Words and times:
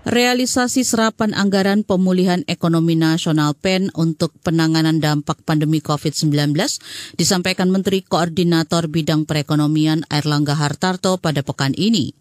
Realisasi 0.00 0.82
serapan 0.82 1.36
anggaran 1.36 1.84
pemulihan 1.86 2.42
ekonomi 2.48 2.96
nasional 2.96 3.52
PEN 3.54 3.94
untuk 3.94 4.32
penanganan 4.40 4.98
dampak 4.98 5.44
pandemi 5.46 5.78
COVID-19 5.84 6.56
disampaikan 7.14 7.68
Menteri 7.68 8.02
Koordinator 8.02 8.90
Bidang 8.90 9.28
Perekonomian 9.28 10.08
Airlangga 10.08 10.56
Hartarto 10.56 11.20
pada 11.20 11.44
pekan 11.46 11.76
ini. 11.78 12.16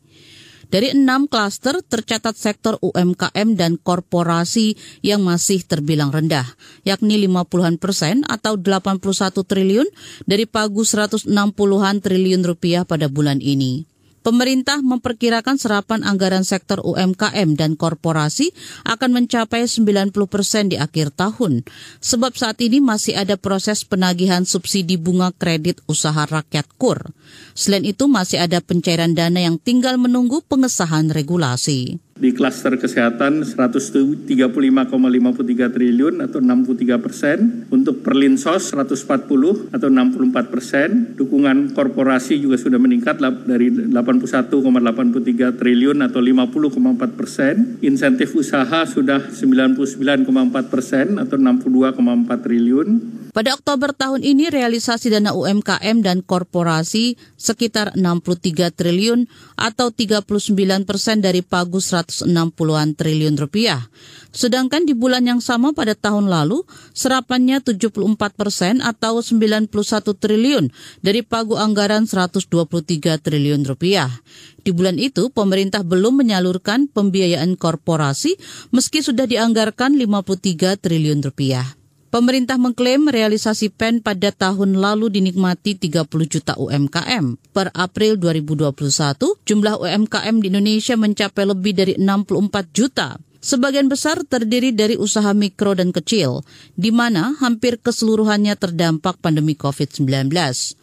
Dari 0.70 0.94
enam 0.94 1.26
klaster 1.26 1.82
tercatat 1.82 2.38
sektor 2.38 2.78
UMKM 2.86 3.58
dan 3.58 3.82
korporasi 3.82 4.78
yang 5.02 5.26
masih 5.26 5.66
terbilang 5.66 6.14
rendah, 6.14 6.46
yakni 6.86 7.18
50-an 7.26 7.82
persen 7.82 8.22
atau 8.30 8.54
81 8.54 9.02
triliun 9.34 9.90
dari 10.30 10.46
pagu 10.46 10.86
160-an 10.86 11.96
triliun 12.06 12.46
rupiah 12.46 12.86
pada 12.86 13.10
bulan 13.10 13.42
ini. 13.42 13.89
Pemerintah 14.20 14.84
memperkirakan 14.84 15.56
serapan 15.56 16.04
anggaran 16.04 16.44
sektor 16.44 16.84
UMKM 16.84 17.56
dan 17.56 17.80
korporasi 17.80 18.52
akan 18.84 19.24
mencapai 19.24 19.64
90 19.64 20.12
persen 20.28 20.68
di 20.68 20.76
akhir 20.76 21.16
tahun. 21.16 21.64
Sebab 22.04 22.36
saat 22.36 22.60
ini 22.60 22.84
masih 22.84 23.16
ada 23.16 23.40
proses 23.40 23.88
penagihan 23.88 24.44
subsidi 24.44 25.00
bunga 25.00 25.32
kredit 25.32 25.80
usaha 25.88 26.28
rakyat 26.28 26.68
KUR. 26.76 27.16
Selain 27.56 27.88
itu 27.88 28.12
masih 28.12 28.44
ada 28.44 28.60
pencairan 28.60 29.16
dana 29.16 29.40
yang 29.40 29.56
tinggal 29.56 29.96
menunggu 29.96 30.44
pengesahan 30.44 31.08
regulasi 31.08 32.04
di 32.20 32.36
klaster 32.36 32.76
kesehatan 32.76 33.48
135,53 33.48 34.28
triliun 35.72 36.20
atau 36.20 36.44
63 36.44 37.00
persen, 37.00 37.64
untuk 37.72 38.04
perlinsos 38.04 38.76
140 38.76 39.72
atau 39.72 39.88
64 39.88 40.52
persen, 40.52 41.16
dukungan 41.16 41.72
korporasi 41.72 42.44
juga 42.44 42.60
sudah 42.60 42.76
meningkat 42.76 43.24
dari 43.48 43.72
81,83 43.72 45.56
triliun 45.56 46.04
atau 46.04 46.20
50,4 46.20 47.16
persen, 47.16 47.80
insentif 47.80 48.36
usaha 48.36 48.84
sudah 48.84 49.32
99,4 49.32 50.28
persen 50.68 51.16
atau 51.24 51.40
62,4 51.40 52.44
triliun. 52.44 52.88
Pada 53.30 53.54
Oktober 53.54 53.94
tahun 53.94 54.26
ini 54.26 54.50
realisasi 54.50 55.14
dana 55.14 55.38
UMKM 55.38 56.02
dan 56.02 56.26
korporasi 56.26 57.14
sekitar 57.38 57.94
63 57.94 58.74
triliun 58.74 59.30
atau 59.54 59.94
39 59.94 60.50
persen 60.90 61.22
dari 61.22 61.46
pagu 61.46 61.78
160-an 61.78 62.90
triliun 62.98 63.36
rupiah. 63.38 63.86
Sedangkan 64.34 64.90
di 64.90 64.98
bulan 64.98 65.30
yang 65.30 65.42
sama 65.46 65.78
pada 65.78 65.94
tahun 65.94 66.26
lalu, 66.26 66.66
serapannya 66.98 67.62
74 67.62 68.18
persen 68.34 68.82
atau 68.82 69.22
91 69.22 69.70
triliun 70.18 70.74
dari 71.06 71.22
pagu 71.22 71.54
anggaran 71.54 72.10
123 72.10 72.50
triliun 73.22 73.62
rupiah. 73.62 74.10
Di 74.66 74.74
bulan 74.74 74.98
itu, 74.98 75.30
pemerintah 75.30 75.86
belum 75.86 76.26
menyalurkan 76.26 76.90
pembiayaan 76.90 77.58
korporasi 77.62 78.38
meski 78.74 79.06
sudah 79.06 79.30
dianggarkan 79.30 79.98
53 80.02 80.82
triliun 80.82 81.22
rupiah. 81.22 81.79
Pemerintah 82.10 82.58
mengklaim 82.58 83.06
realisasi 83.06 83.70
PEN 83.70 84.02
pada 84.02 84.34
tahun 84.34 84.82
lalu 84.82 85.14
dinikmati 85.14 85.78
30 85.78 86.10
juta 86.26 86.58
UMKM. 86.58 87.38
Per 87.54 87.70
April 87.70 88.18
2021, 88.18 89.38
jumlah 89.46 89.78
UMKM 89.78 90.42
di 90.42 90.50
Indonesia 90.50 90.98
mencapai 90.98 91.46
lebih 91.46 91.78
dari 91.78 91.94
64 92.02 92.74
juta. 92.74 93.14
Sebagian 93.40 93.94
besar 93.94 94.26
terdiri 94.26 94.74
dari 94.74 94.98
usaha 94.98 95.38
mikro 95.38 95.78
dan 95.78 95.94
kecil, 95.94 96.42
di 96.74 96.90
mana 96.90 97.38
hampir 97.38 97.78
keseluruhannya 97.78 98.58
terdampak 98.58 99.22
pandemi 99.22 99.54
COVID-19. 99.54 100.34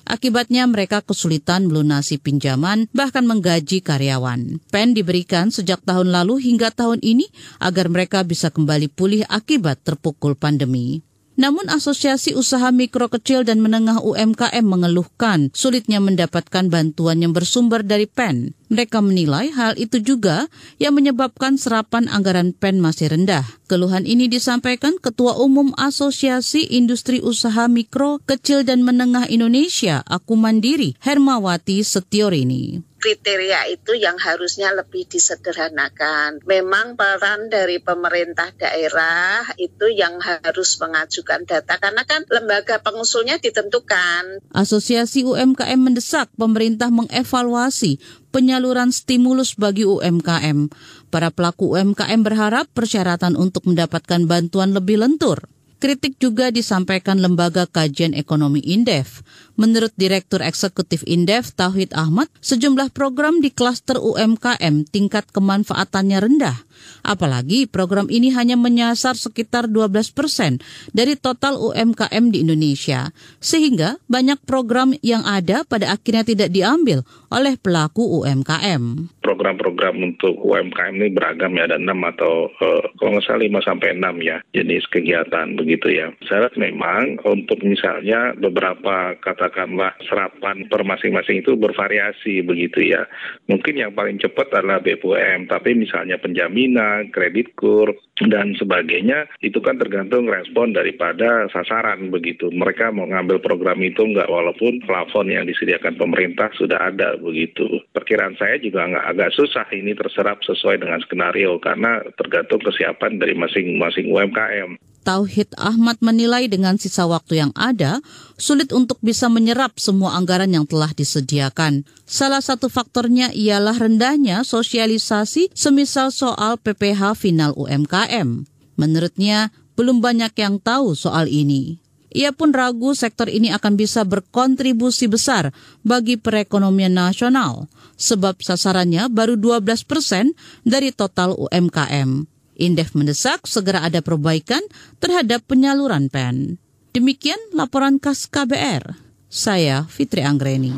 Akibatnya 0.06 0.62
mereka 0.70 1.02
kesulitan 1.02 1.66
melunasi 1.66 2.22
pinjaman, 2.22 2.86
bahkan 2.94 3.26
menggaji 3.26 3.82
karyawan. 3.82 4.62
PEN 4.70 4.94
diberikan 4.94 5.50
sejak 5.50 5.82
tahun 5.82 6.14
lalu 6.14 6.38
hingga 6.38 6.70
tahun 6.70 7.02
ini 7.02 7.26
agar 7.58 7.90
mereka 7.90 8.22
bisa 8.22 8.54
kembali 8.54 8.94
pulih 8.94 9.26
akibat 9.26 9.82
terpukul 9.82 10.38
pandemi. 10.38 11.02
Namun 11.36 11.68
Asosiasi 11.68 12.32
Usaha 12.32 12.72
Mikro 12.72 13.12
Kecil 13.12 13.44
dan 13.44 13.60
Menengah 13.60 14.00
UMKM 14.00 14.64
mengeluhkan 14.64 15.52
sulitnya 15.52 16.00
mendapatkan 16.00 16.72
bantuan 16.72 17.20
yang 17.20 17.36
bersumber 17.36 17.84
dari 17.84 18.08
PEN. 18.08 18.56
Mereka 18.72 19.04
menilai 19.04 19.52
hal 19.52 19.76
itu 19.76 20.00
juga 20.00 20.48
yang 20.80 20.96
menyebabkan 20.96 21.60
serapan 21.60 22.08
anggaran 22.08 22.56
PEN 22.56 22.80
masih 22.80 23.12
rendah. 23.12 23.44
Keluhan 23.68 24.08
ini 24.08 24.32
disampaikan 24.32 24.96
Ketua 24.96 25.36
Umum 25.36 25.76
Asosiasi 25.76 26.72
Industri 26.72 27.20
Usaha 27.20 27.68
Mikro, 27.68 28.16
Kecil 28.24 28.64
dan 28.64 28.80
Menengah 28.80 29.28
Indonesia, 29.28 30.00
Aku 30.08 30.40
Mandiri, 30.40 30.96
Hermawati 31.04 31.84
Setiorini 31.84 32.95
kriteria 33.06 33.70
itu 33.70 33.94
yang 33.94 34.18
harusnya 34.18 34.74
lebih 34.74 35.06
disederhanakan. 35.06 36.42
Memang 36.42 36.98
peran 36.98 37.46
dari 37.46 37.78
pemerintah 37.78 38.50
daerah 38.58 39.46
itu 39.62 39.86
yang 39.94 40.18
harus 40.18 40.74
mengajukan 40.82 41.46
data 41.46 41.78
karena 41.78 42.02
kan 42.02 42.26
lembaga 42.26 42.82
pengusulnya 42.82 43.38
ditentukan. 43.38 44.42
Asosiasi 44.50 45.22
UMKM 45.22 45.78
mendesak 45.78 46.34
pemerintah 46.34 46.90
mengevaluasi 46.90 48.02
penyaluran 48.34 48.90
stimulus 48.90 49.54
bagi 49.54 49.86
UMKM. 49.86 50.66
Para 51.14 51.30
pelaku 51.30 51.78
UMKM 51.78 52.26
berharap 52.26 52.66
persyaratan 52.74 53.38
untuk 53.38 53.70
mendapatkan 53.70 54.26
bantuan 54.26 54.74
lebih 54.74 54.98
lentur. 54.98 55.46
Kritik 55.76 56.16
juga 56.16 56.48
disampaikan 56.48 57.20
Lembaga 57.20 57.68
Kajian 57.68 58.16
Ekonomi 58.16 58.64
Indef. 58.64 59.20
Menurut 59.60 59.92
Direktur 59.96 60.40
Eksekutif 60.40 61.04
Indef 61.04 61.52
Tauhid 61.52 61.92
Ahmad, 61.92 62.32
sejumlah 62.40 62.92
program 62.96 63.44
di 63.44 63.52
klaster 63.52 64.00
UMKM 64.00 64.88
tingkat 64.88 65.28
kemanfaatannya 65.36 66.18
rendah. 66.20 66.56
Apalagi 67.04 67.68
program 67.68 68.08
ini 68.08 68.32
hanya 68.32 68.56
menyasar 68.56 69.16
sekitar 69.16 69.68
12 69.68 70.16
persen 70.16 70.60
dari 70.96 71.16
total 71.16 71.60
UMKM 71.60 72.24
di 72.32 72.44
Indonesia, 72.44 73.12
sehingga 73.40 74.00
banyak 74.08 74.40
program 74.48 74.96
yang 75.04 75.24
ada 75.28 75.64
pada 75.64 75.92
akhirnya 75.92 76.24
tidak 76.24 76.52
diambil 76.52 77.04
oleh 77.28 77.56
pelaku 77.60 78.24
UMKM. 78.24 79.12
Program-program 79.26 79.98
untuk 80.06 80.38
UMKM 80.38 80.94
ini 81.02 81.10
beragam 81.10 81.58
ya, 81.58 81.66
ada 81.66 81.82
6 81.82 81.90
atau 82.14 82.46
uh, 82.62 82.86
kalau 82.94 83.18
nggak 83.18 83.26
salah 83.26 83.42
5 83.42 83.66
sampai 83.66 83.88
6 83.98 84.22
ya 84.22 84.38
jenis 84.54 84.86
kegiatan 84.86 85.58
begitu 85.58 85.90
ya. 85.90 86.14
Saya 86.30 86.46
memang 86.54 87.18
untuk 87.26 87.58
misalnya 87.66 88.38
beberapa 88.38 89.18
katakanlah 89.18 89.98
serapan 90.06 90.70
per 90.70 90.86
masing-masing 90.86 91.42
itu 91.42 91.58
bervariasi 91.58 92.46
begitu 92.46 92.86
ya. 92.94 93.02
Mungkin 93.50 93.82
yang 93.82 93.92
paling 93.98 94.22
cepat 94.22 94.54
adalah 94.54 94.78
BPUM, 94.78 95.50
tapi 95.50 95.74
misalnya 95.74 96.22
penjaminan 96.22 97.10
kredit 97.10 97.58
kur, 97.58 97.90
dan 98.24 98.56
sebagainya 98.56 99.28
itu 99.44 99.60
kan 99.60 99.76
tergantung 99.76 100.24
respon 100.24 100.72
daripada 100.72 101.44
sasaran 101.52 102.08
begitu. 102.08 102.48
Mereka 102.48 102.88
mau 102.96 103.04
ngambil 103.04 103.44
program 103.44 103.76
itu 103.84 104.00
enggak 104.00 104.32
walaupun 104.32 104.80
plafon 104.88 105.28
yang 105.28 105.44
disediakan 105.44 106.00
pemerintah 106.00 106.48
sudah 106.56 106.88
ada 106.88 107.20
begitu. 107.20 107.84
Perkiraan 107.92 108.32
saya 108.40 108.56
juga 108.56 108.88
nggak 108.88 109.08
agak 109.16 109.32
susah 109.32 109.64
ini 109.72 109.96
terserap 109.96 110.44
sesuai 110.44 110.84
dengan 110.84 111.00
skenario 111.00 111.56
karena 111.56 112.04
tergantung 112.20 112.60
kesiapan 112.60 113.16
dari 113.16 113.32
masing-masing 113.32 114.12
UMKM. 114.12 114.76
Tauhid 115.06 115.54
Ahmad 115.56 115.96
menilai 116.02 116.50
dengan 116.50 116.76
sisa 116.76 117.06
waktu 117.08 117.40
yang 117.40 117.54
ada, 117.54 118.04
sulit 118.36 118.74
untuk 118.76 118.98
bisa 119.00 119.30
menyerap 119.32 119.78
semua 119.80 120.18
anggaran 120.18 120.50
yang 120.50 120.66
telah 120.66 120.90
disediakan. 120.92 121.86
Salah 122.04 122.42
satu 122.42 122.66
faktornya 122.68 123.30
ialah 123.32 123.78
rendahnya 123.78 124.42
sosialisasi 124.42 125.54
semisal 125.54 126.10
soal 126.10 126.58
PPH 126.58 127.16
final 127.16 127.54
UMKM. 127.54 128.44
Menurutnya, 128.76 129.54
belum 129.78 130.02
banyak 130.02 130.34
yang 130.42 130.58
tahu 130.58 130.98
soal 130.98 131.30
ini. 131.30 131.85
Ia 132.16 132.32
pun 132.32 132.56
ragu 132.56 132.96
sektor 132.96 133.28
ini 133.28 133.52
akan 133.52 133.76
bisa 133.76 134.00
berkontribusi 134.08 135.04
besar 135.04 135.52
bagi 135.84 136.16
perekonomian 136.16 136.96
nasional, 136.96 137.68
sebab 138.00 138.40
sasarannya 138.40 139.12
baru 139.12 139.36
12 139.36 139.84
persen 139.84 140.32
dari 140.64 140.96
total 140.96 141.36
UMKM. 141.36 142.24
Indef 142.56 142.96
mendesak 142.96 143.44
segera 143.44 143.84
ada 143.84 144.00
perbaikan 144.00 144.64
terhadap 144.96 145.44
penyaluran 145.44 146.08
PEN. 146.08 146.56
Demikian 146.96 147.36
laporan 147.52 148.00
khas 148.00 148.24
KBR. 148.24 148.96
Saya 149.28 149.84
Fitri 149.84 150.24
Anggreni. 150.24 150.72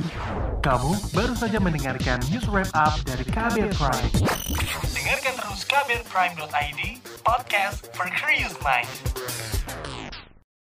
Kamu 0.58 0.90
baru 1.14 1.38
saja 1.38 1.62
mendengarkan 1.62 2.18
news 2.34 2.50
wrap 2.50 2.66
up 2.74 2.98
dari 3.06 3.22
KBR 3.22 3.70
Prime. 3.78 4.10
Dengarkan 4.90 5.34
terus 5.38 5.62
kbrprime.id, 5.70 6.80
podcast 7.22 7.86
for 7.94 8.10
curious 8.10 8.58
mind. 8.66 8.90